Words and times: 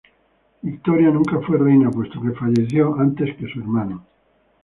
Victoria 0.63 1.11
nunca 1.11 1.39
fue 1.41 1.59
Reina, 1.59 1.91
puesto 1.91 2.19
que 2.19 2.31
falleció 2.31 2.99
antes 2.99 3.37
que 3.37 3.45
su 3.53 3.59
hermano. 3.59 4.03